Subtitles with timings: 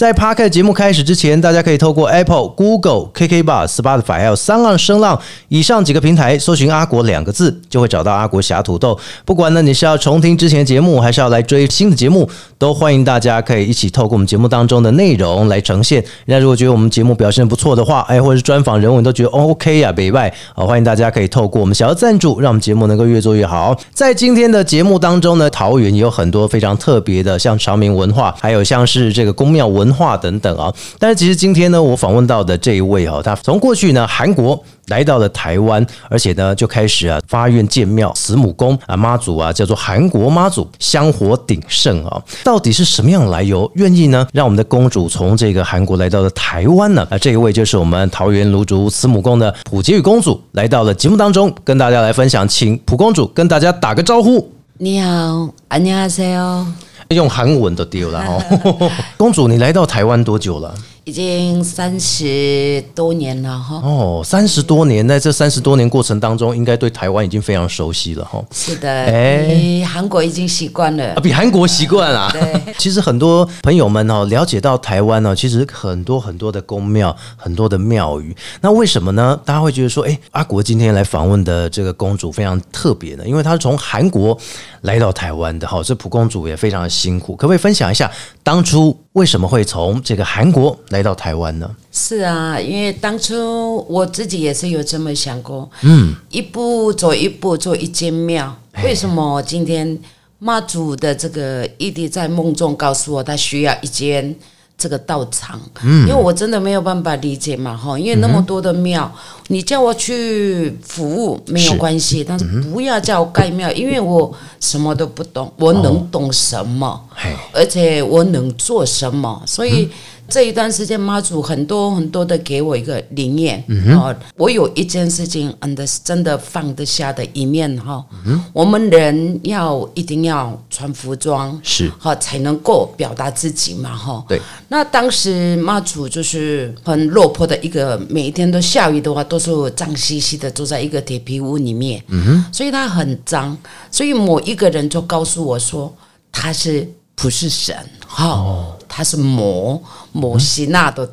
[0.00, 8.98] 在 p a r k 节目开始之前，大家可以透过 Apple、Google、KK Bar、Spotify 还有三浪声浪以上几个平台搜寻“阿国”两个字，就会找到阿国侠土豆。
[9.26, 12.26] 不管呢你是要重听之前节目，还是要来追新的节目，
[12.56, 16.02] 都欢迎大家可以一起透过我们节目当中的内容来呈现。
[16.24, 23.78] 那如果觉得我们节目表现不错的话，哎，或者是专访人物你都觉得 OK 呀、北外啊，欢迎大家可以透过我们小要赞助，让我们节目能够越做越好。
[23.92, 30.73] 在今天的节目当中呢，桃园也有很多非常特别的，像长明文化，还有像是这个宫庙文化等等啊。
[30.99, 34.63] 但是其实今天呢，我访问到的这一位哦，他从过去呢韩国。
[34.89, 42.21] 来到了台湾，而且呢，就开始啊发愿建庙慈母宫啊妈祖啊，叫做韩国妈祖，香火鼎盛啊。
[42.43, 43.67] 到底是什么样的来由？
[43.73, 47.01] 愿意呢让我们的公主从这个韩国来到了台湾呢？
[47.09, 54.51] 啊，这一位就是我们桃园芦竹慈母宫的普杰宇公主，来到了节目当中，跟大家来分享，请普公主跟大家打个招呼。
[54.77, 56.67] 你好，안녕하세요。
[57.10, 58.90] 用韩文都丢了哦。
[59.16, 60.72] 公主，你来到台湾多久了？
[61.10, 63.80] 已经三十多年了哈。
[63.82, 68.40] 哦，三十多年，在这三十多年过程当中，应该对台湾已经非常熟悉了哈。
[68.52, 71.20] 是的，哎哎，韩国已经习惯了啊，。
[71.20, 72.30] 比韩国习惯啦。
[72.32, 78.32] 对， 其实很多朋友们哦，了解到台湾呢，其实很多很多的宫庙，很多的庙宇。
[78.60, 79.36] 那为什么呢？
[79.44, 83.26] 大家会觉得说，哎，阿国今天来访问的这个公主非常特别呢？
[83.26, 84.38] 因为她是从韩国
[84.82, 87.34] 来到台湾的哈，这蒲公主也非常的辛苦。
[87.34, 88.08] 可不可以分享一下
[88.50, 91.70] 当初为什么会从这个韩国来到台湾呢？
[91.92, 98.52] 是啊，因为当初我自己也是有这么想过，嗯，一步走一步做一间庙。
[98.82, 99.96] 为什么今天
[100.40, 104.34] 妈祖的这个异地在梦中告诉我，他需要一间
[104.80, 105.60] 这个道场？
[105.84, 109.12] 嗯，因为我真的没有办法理解嘛，哈，因为那么多的庙，
[109.48, 116.98] 你叫我去服务没有关系，但是不要叫我盖庙，因为我什么都不懂，我能懂什么？
[117.14, 119.90] 嘿，而且我能做什么，所以
[120.30, 123.62] 这一段时间妈祖很多很多的给我一个理念
[123.98, 128.04] 哦，我有一件事情嗯的真的放得下的一面哈，
[128.52, 131.90] 我们人要一定要穿服装是。
[131.98, 134.24] 好才能够表达自己嘛哈。
[134.28, 142.44] 对，那当时妈祖就是很落魄的一个，每一天都下雨的话，都是脏兮兮的坐在一个铁皮屋里面，嗯哼。
[142.52, 143.56] 所以他很脏，
[143.90, 145.92] 所以某一个人就告诉我说
[146.30, 147.76] 他是不是神
[148.06, 148.76] 哈。
[148.92, 149.80] 他是魔
[150.10, 151.08] 魔西娜的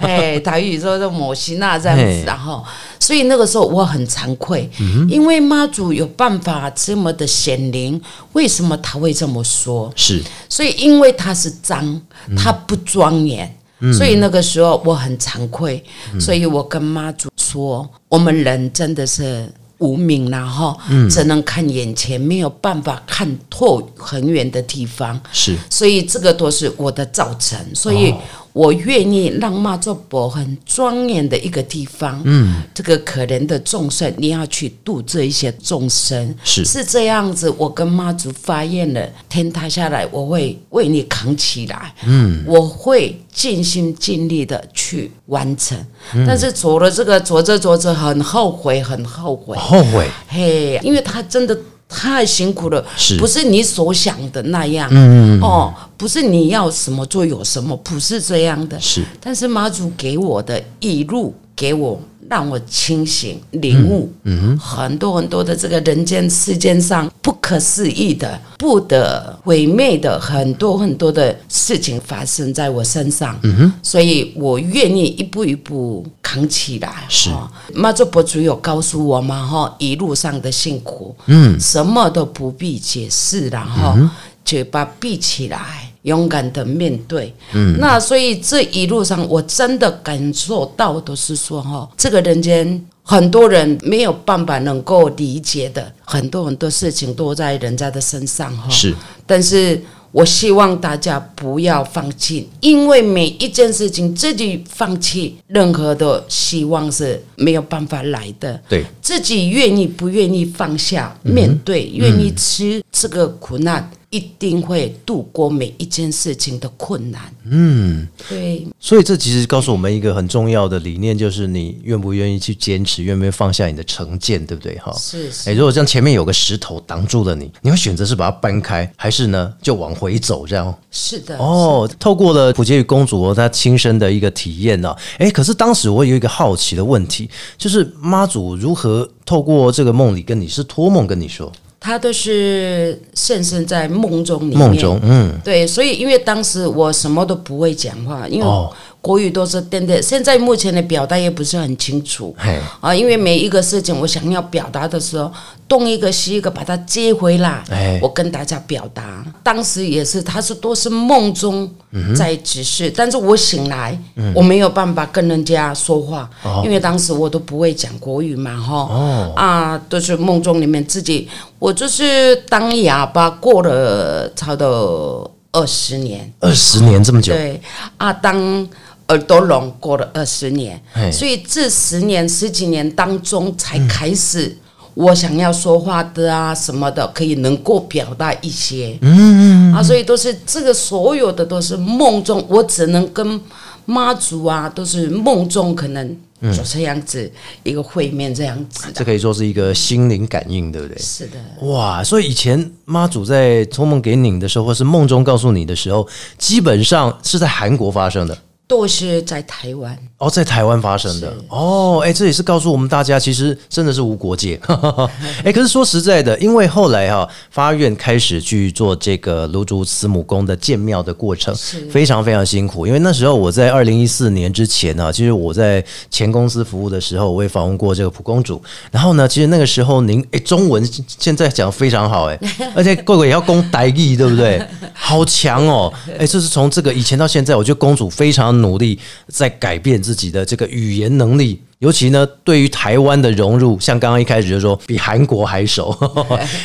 [0.00, 2.64] 哎， 台语说的魔西娜这样子，然后，
[2.98, 4.68] 所以那个时候我很惭愧，
[5.08, 8.00] 因为妈祖有办法这么的显灵，
[8.32, 9.92] 为什么他会这么说？
[9.94, 10.20] 是。
[10.48, 12.02] 所以因为他是脏，
[12.36, 13.48] 他不庄严，
[13.96, 15.82] 所以那个时候我很惭愧，
[16.18, 19.48] 所以我跟妈祖说，我们人真的是。
[19.78, 20.78] 无名然后
[21.08, 25.56] 只能看眼前，没有办法看透很远的地方，是。
[25.70, 28.12] 所以这个都是我的造成，所以
[28.52, 36.64] 我愿意让妈祖婆很庄严的一个地方，嗯，这个可怜的众生，你要去度这一些众生，是。
[36.64, 37.48] 是这样子。
[37.56, 45.78] 我跟妈祖发愿了，天塌下来，我会为你扛起来，嗯，我会尽心尽力的去完成。
[46.26, 50.08] 但是走了这个，走着走着很后悔，很后悔，后悔。
[50.28, 51.56] 嘿，因为他真的
[51.88, 54.88] 太辛苦了，是不是你所想的那样？
[54.92, 58.78] 嗯哦，不是你要什么就有什么，不是这样的。
[58.78, 61.98] 是但是妈祖给我的一路，给我
[62.30, 77.04] 让我清醒领悟，嗯很多很多的这个人间世间上不可思议的、不得毁灭的很多很多的事情发生在我身上，嗯哼，所以我愿意一步一步扛起来。
[77.08, 77.30] 是。
[77.30, 77.48] 哦。
[77.74, 83.96] 妈祖博主有告诉我嘛，哈，一路上的辛苦，嗯，什么都不必解释然后、
[84.44, 87.32] 嘴巴闭起来，勇敢的面对。
[87.52, 98.68] 嗯，那所以这一路上，我真的感受到的是说，哈，这个人间很多人没有办法能够理解的，很多很多事情都在人家的身上，哈。
[98.68, 98.94] 是
[99.24, 108.58] 但是我希望大家不要放弃，因为每一件事情自己放弃，任何的希望是没有办法来的。
[108.68, 117.22] 对自己愿意不愿意放下面对，愿意吃这个苦难，一定会度过每一件事情的困难。
[117.44, 124.78] 嗯，对，所以这其实告诉我们一个很重要的理念，就是你愿不愿意去坚持，愿不愿意放下你的成见，对不对？
[124.78, 130.74] 哈，是是哎，如果这样前面有个石头挡住了你，你会选择是把它搬开，还是呢就往回走这样？
[130.90, 137.28] 是的，哦，透过了普杰与公主哦她亲身的一个体验呢、哎，可是当时我有一个好奇的问题，
[137.58, 144.58] 就是妈祖如何透过这个梦里跟你是托梦跟你说他都是现身在梦中里面。
[144.58, 152.34] 梦中，嗯，对，所以因为当时我什么都不会讲话，因为哦国语都是颠颠，现在目前的表达也不是很清楚。
[152.36, 152.94] 嘿，啊。
[152.94, 155.32] 因为每一个事情我想要表达的时候，
[155.68, 159.24] 东一个西一个把它接回来，哎我跟大家表达。
[159.42, 163.98] 当时也是，他是都是梦中嗯在指示，但是我醒来，
[164.34, 166.62] 我没有办法跟人家说话，哦。
[166.64, 171.28] 因为当时我都不会讲国语嘛，哈，啊，都是梦中里面自己，
[171.58, 177.60] 我就是当哑巴过了差不多二十年，二十年这么久，对。
[177.96, 178.68] 啊，当
[179.08, 180.80] 耳朵聋过了二十年，
[181.12, 184.56] 所以这十年十几年当中才开始。
[184.94, 193.40] 我想要说话的啊，什么的，可以能够表达一些，嗯啊，所以都是这个所有的都是梦中，我只能跟
[193.84, 196.16] 妈祖啊，都是梦中可能
[196.52, 197.30] 就这样子、
[197.62, 200.98] 一个会面这样子的，这可以说是一个心灵感应，对不对？
[200.98, 206.08] 是的，哇，所以以前妈祖在托梦给你的时候，或是梦中告诉你的时候，
[206.38, 208.36] 基本上是在韩国发生的。
[208.68, 214.60] 都是在台湾，哦，在台湾发生的哦，哎，这也是告诉我们大家，其实真的是无国界。
[215.42, 221.54] 哎，可是说实在的，因为后来哈、发愿开始去做这个卢竹慈母宫的建庙的过程，
[221.90, 222.86] 非常非常辛苦。
[222.86, 228.62] 因为那时候我在二零一四年之前呢、其实我在前公司服务的时候，我也访问过这个蒲公主。
[228.90, 230.86] 然后呢，其实那个时候您哎中文
[231.18, 232.38] 现在讲得非常好哎，
[232.76, 234.62] 而且贵贵也要攻台语，对不对？
[234.92, 235.90] 好强哦！
[236.18, 241.60] 哎，这是从这个以前到现在，我觉得公主非常努力在改变自己的这个语言能力。
[241.80, 245.96] 尤其呢，对于台湾的融入，像刚刚一开始就说比韩国还熟，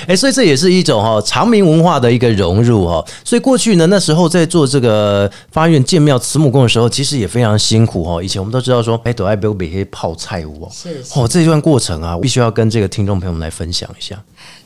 [0.07, 10.71] 哎， 所以这也是一种哈、长明文化的一个融入哈、所以过去呢，那时候在做这个发愿建庙慈母宫的时候，其实也非常辛苦哈、以前我们都知道说，哎，都爱不要每些泡菜屋哦，
[11.15, 14.19] 哦，这段过程啊，必须要跟这个听众朋友们来分享一下。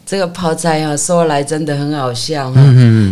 [0.06, 2.62] 这个泡菜啊，说来真的很好笑哈、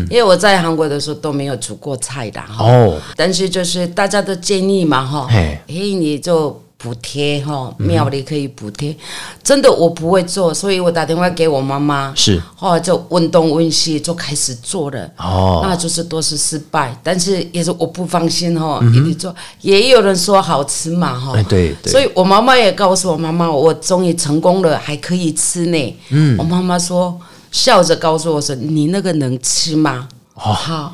[0.09, 8.95] 因为我在韩国的时候都没有煮过菜的哈、哦，但是就是大家都建议嘛哈，嘿嘿，你就补贴哈，庙里可以补贴。
[9.43, 12.39] 真的我不会做，所以我打电话给我妈妈，是。
[12.55, 15.09] 后来就问东问西，就开始做了。
[15.17, 25.97] 哦，那就是都是失败，但是也是我不放心哈，嗯一直做，也有人说好吃嘛哈哎，，对对，所以我妈妈也告诉我妈妈，我终于成功了，还可以吃呢。
[26.11, 27.19] 嗯，我妈妈说
[27.51, 30.53] 笑着告诉我说：“你那个能吃吗？”哦。
[30.53, 30.93] 好，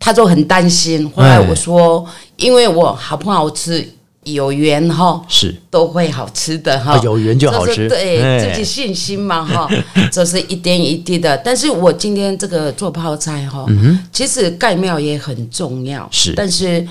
[0.00, 1.08] 她就很担心。
[1.14, 2.04] 后来我说，
[2.36, 3.86] 因为我好不好吃
[4.24, 5.54] 有缘哈，是。
[5.70, 7.88] 都会好吃的哈、啊有缘就好吃。
[7.88, 8.38] 对哎。
[8.38, 9.68] 自己信心嘛哈，
[10.12, 11.36] 这是一点一滴的。
[11.38, 13.66] 但是我今天这个做泡菜哈，
[14.12, 16.32] 其实盖庙也很重要，嗯是。
[16.34, 16.86] 但是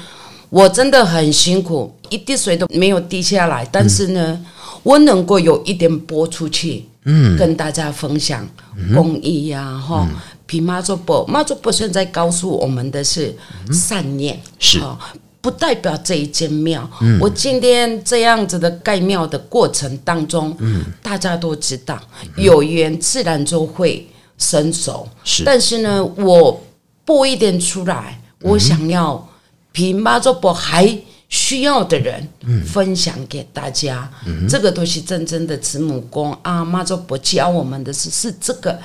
[0.49, 4.39] 我真的很辛苦，一滴水都没有滴下来，但是呢，
[4.81, 8.47] 我能够有一点播出去，嗯，跟大家分享
[8.95, 10.07] 公益呀、哈。
[10.47, 13.31] 比妈祖婆，妈祖婆现在告诉我们的是
[13.71, 14.79] 善念，是。
[14.79, 14.97] 哈
[15.41, 16.89] 不代表这一间庙。
[17.19, 20.55] 我今天这样子的盖庙的过程当中，
[21.01, 21.99] 大家都知道，
[22.35, 24.07] 有缘自然就会
[24.37, 25.07] 伸手。
[25.23, 26.61] 是但是呢，我
[27.05, 29.29] 播一点出来，我想要
[29.71, 30.97] 比妈祖婆还
[31.29, 32.27] 需要的人
[32.65, 34.11] 分享给大家。
[34.49, 38.77] 这个都是真正的慈母宫啊，妈祖婆教我们的是是这个。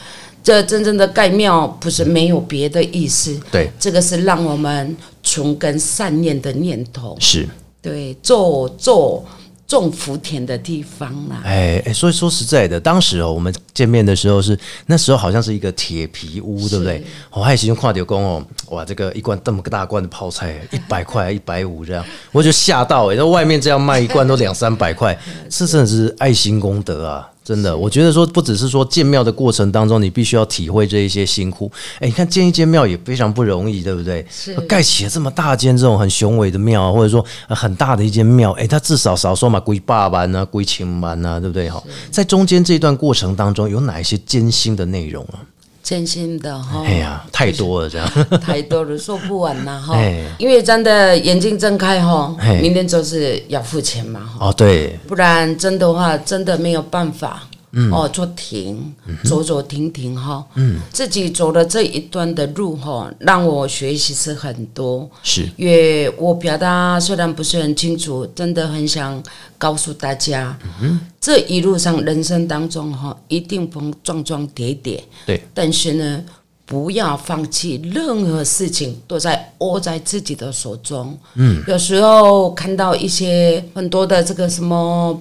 [0.44, 7.48] 这真正的盖庙不是没有别的意思，对，这个是让我们存根善念的念头，是。
[7.80, 9.22] 对，做做
[9.66, 11.42] 种福田的地方啦。
[11.44, 17.02] 哎哎，所以说实在的，当时哦，我们见面的时候是那时候好像是一个铁皮屋，对不对？
[17.30, 25.18] 我还形容跨丢工哦，哇，这个一罐这么大罐的泡菜， 一百块、一百五这样，我就吓到哎，那外面这样卖一罐都两三百块，
[25.50, 27.30] 这真的是爱心功德啊！
[27.44, 31.70] 真的，我觉得说不只是说建庙的过程当中，你必须要体会这一些辛苦。
[32.00, 34.26] 哎，你看建一间庙也非常不容易，对不对？
[34.30, 41.68] 是盖起了这么大间这种很雄伟的庙，或者说呃很大的一间庙，哎，它至少少说嘛，归八万啊，归千万啊，对不对？
[41.68, 45.44] 哈，在中间这段过程当中，有哪一些艰辛的内容啊？
[45.84, 48.10] 真心的哈，哎呀，太多了，这样。
[48.40, 50.24] 太多了，说不完呐 哈哎。
[50.38, 57.42] 因为真的眼睛睁开哈哎，明天就是要付钱嘛哈，哦，对，不然真的话真的没有办法
[57.90, 65.48] 哦，做停，走走停停哈，嗯，自己走的这一段的路哈，让我学习是很多，是。
[65.56, 69.20] 因为我表达虽然不是很清楚，真的很想
[69.58, 76.22] 告诉大家，嗯这一路上人生当中哈，一定碰撞撞跌跌，对，但是呢，
[76.64, 81.18] 不要放弃，任何事情都在握在自己的手中。
[81.34, 85.20] 嗯，有时候看到一些很多的这个什么。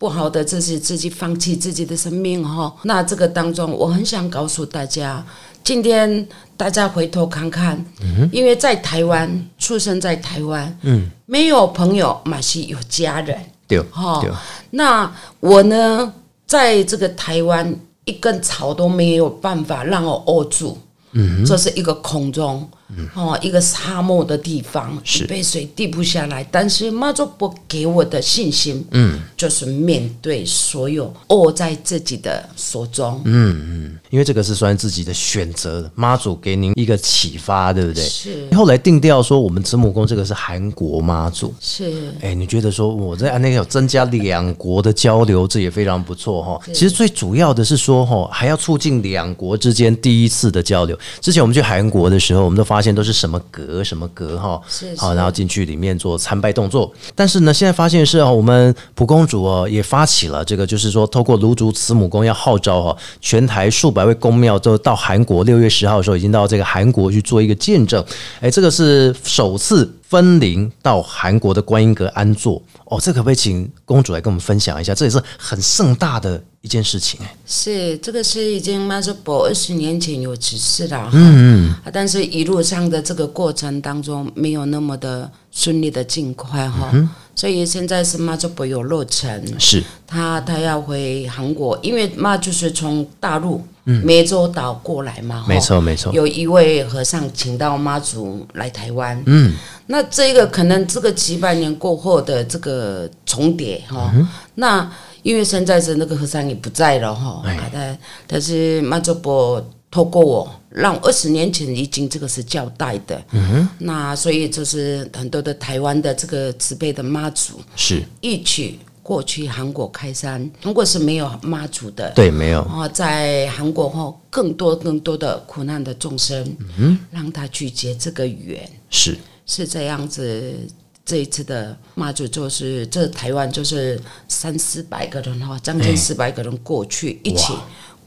[0.00, 2.74] 不好的，这是自己放弃自己的生命哈。
[2.84, 5.22] 那这个当中，我很想告诉大家，
[5.62, 6.26] 今天
[6.56, 7.84] 大家回头看看，
[8.32, 13.38] 因为在台湾出生在台湾，嗯，没有朋友，马是有家人，
[13.68, 14.22] 对，哈。
[14.22, 14.30] 对，
[14.70, 16.10] 那我呢，
[16.46, 20.78] 在这个台湾一根草都没有办法让我握住，
[21.12, 22.66] 嗯，这是一个空中，
[23.14, 26.46] 哦，一个沙漠的地方，是一杯水滴不下来。
[26.50, 38.02] 但是妈祖婆给我的信心，嗯，就是面对所有握在自己的手中，嗯嗯，因为这个是算自己的选择，妈祖给您一个启发，对不对？
[38.04, 41.54] 是后来定调说，我们慈母宫这个是韩国妈祖。
[41.60, 46.60] 是哎，你觉得说我在那个有增加两国的交流，这也非常不错哈。
[46.72, 50.98] 其实最主要的是说哈，还要促进两国之间第一次的交流。
[51.20, 54.60] 之前我们去韩国的时候，我们都发现都是什么阁什么阁哈，
[54.96, 56.92] 好，然后进去里面做参拜动作。
[57.14, 68.04] 但是呢，现在发现是哦，我们普公主哦也发起了这个，就是说透过卢竹慈母宫要号召哈，全台数百位宫庙都到韩国，六月十号的时候已经到这个韩国去做一个见证。
[68.40, 72.60] 哎，这个是首次分灵到韩国的观音阁安坐。
[72.86, 74.92] 哦，这可不可以请公主来跟我们分享一下？
[74.92, 77.20] 这也是很盛大的一件事情。
[77.22, 77.36] 哎。
[77.46, 86.92] 是，这个是已经马祖伯二十年前有指示了，嗯嗯，但是一路上的这个过程当中没有那么的顺利的尽快哈，
[87.40, 89.82] 所以现在是妈祖伯有落成，是。
[90.06, 99.54] 他他要回韩国，因为妈就是从大陆湄洲岛过来嘛，哈没错没错，有一位和尚请到妈祖来台湾，嗯，
[99.86, 104.12] 那这个可能这个几百年过后的这个重叠哈，
[104.56, 104.92] 那
[105.22, 107.56] 因为现在是那个和尚也不在了哈，哎。
[107.56, 118.02] 啊但但是妈祖伯透过我，让二十年前已经这个是交代的，嗯哼那所以就是很多的台湾的这个慈悲的妈祖是。
[118.20, 122.60] 一起过去韩国开山，韩国是没有妈祖的，对，没有。
[122.62, 129.18] 哦，在韩国后，更多更多的苦难的众生，嗯，让他去结这个缘，是。
[129.46, 130.54] 是这样子。
[131.02, 137.52] 这一次的妈祖就是这台湾就是三四百个人哈，将近四百个人过去、一起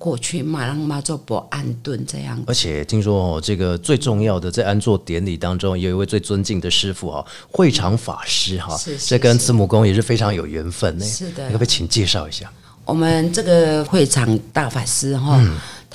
[0.04, 2.38] 过去嘛，让妈祖伯安顿这样。
[2.46, 11.06] 而且听说哦，这个最重要的在安坐典礼当中，有一位最尊敬的师傅哈，会场法师哈，这跟慈母宫也是非常有缘分呢。
[11.06, 12.52] 是的你可不可以请介绍一下？
[12.84, 15.42] 我们这个会场大法师哈，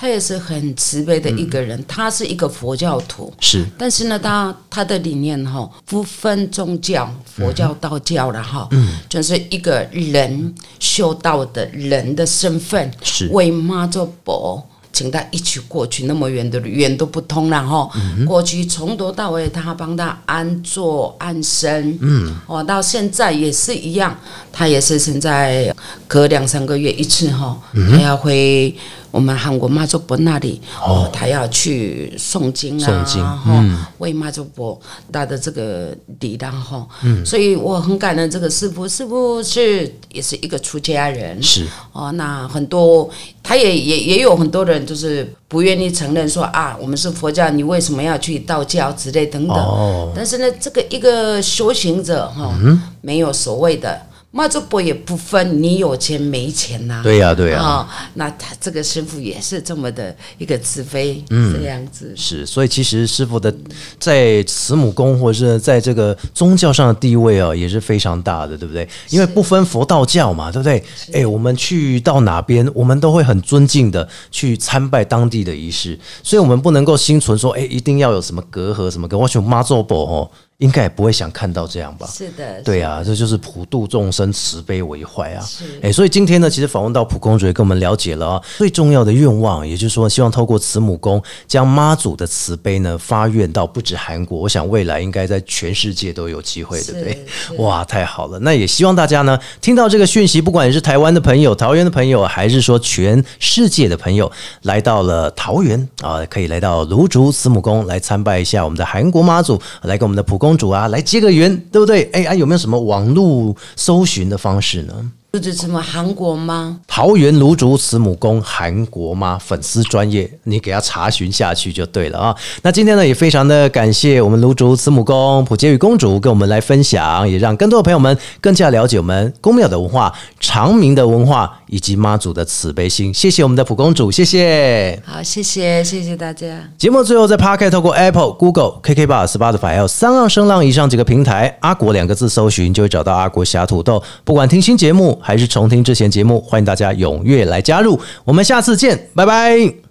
[0.00, 3.67] 他也是很慈悲的一个人，他是一个佛教徒，是。
[3.76, 13.26] 但是呢，他他的理念哈不分宗教，佛教、道教了哈，嗯，就是一个人修道的人的身份，是。
[13.33, 14.64] 为妈做伯。
[14.90, 17.88] 请他一起过去，那么远的远都不通了哈。
[18.26, 24.19] 过去从头到尾，他帮他安坐安身，嗯，哦，到现在也是一样，
[24.50, 25.73] 他也是现在
[26.09, 27.57] 隔两三个月一次哈，
[27.93, 28.75] 他要回
[29.11, 34.79] 我们韩国妈祖婆那里，哦，他要去诵经啊，诵经哈，为妈祖婆
[35.11, 41.67] 打的这个礼让哈，嗯，所以我很感恩这个师傅，师傅是也是一个出家人，是。
[41.93, 43.09] 哦，那很多
[43.43, 49.57] 他也也也有很多人就是不愿意承认说啊，我们是佛教，你为什么要去道教之类等等。
[49.57, 50.12] 哦。
[50.15, 52.55] 但是呢，这个一个修行者哈，
[53.00, 54.00] 没有所谓的
[54.31, 62.13] 妈祖婆也不分你有钱没钱呐、对呀、对呀、啊、那他这个师傅也是这么的一个慈悲，这样子。
[62.15, 63.53] 是，所以其实师傅的
[63.99, 68.87] 在慈母宫或者是在这个宗教上的地位啊，也是非常大的，对不对？
[69.09, 70.85] 因为不分佛道教嘛，对不对？
[71.15, 82.05] 哎，我们去到哪边，我们都会很尊敬的去参拜当地的仪式，所以我们不能够心存说，哎，一定要有什么隔阂什么隔，我选妈祖婆哦，应该也不会想看到这样吧？
[82.12, 85.65] 是的，对啊，这就是普度众生、慈悲为怀啊是！
[85.81, 97.27] 哎，所以今天呢，其实访问到普公主也跟我们了解了啊，最重要的愿望，也就是说，希望透过慈母宫将妈祖的慈悲呢发愿到不止韩国，我想未来应该在全世界都有机会，对不对？
[97.59, 98.37] 哇，太好了！
[98.41, 104.29] 那也希望大家呢听到这个讯息，不管你是台湾的朋友、桃园的朋友，还是说全世界的朋友，
[104.62, 112.09] 来到了桃园啊，可以来到卢竹慈母宫来参拜一下我们的韩国妈祖，来跟我们的普公主啊来结个缘，对不对？
[112.12, 114.95] 哎啊，有没有什么网络搜寻的方式呢？
[115.31, 116.81] 就是什么韩国吗？
[116.88, 122.35] 桃园卢竹慈母宫韩国吗粉丝专业，你给他查询下去就对了啊。
[122.62, 133.13] 那今天呢，也非常的感谢我们卢竹慈母宫普杰与公主跟我们来分享，也让更多的朋友们更加了解我们宫庙的文化、长明的文化以及妈祖的慈悲心。
[133.13, 135.01] 谢谢我们的普公主，谢谢。
[135.05, 136.47] 好，谢谢，谢谢大家。
[136.77, 144.03] 节目最后在 Pocket 透过 Apple、Google、KK Bar、Spotify 还有三浪声浪以上几个平台，阿国两个字搜寻就会找到阿国侠土豆。
[144.25, 147.99] 不管听新节目还是重听之前节目，欢迎大家踊跃来加入。
[148.25, 149.88] 我们下次见，拜拜。